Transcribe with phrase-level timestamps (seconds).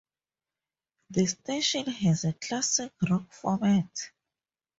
[1.11, 3.87] The station has a classic rock format.